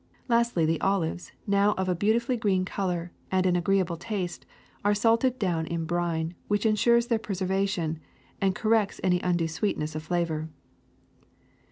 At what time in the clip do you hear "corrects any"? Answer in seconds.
8.55-9.19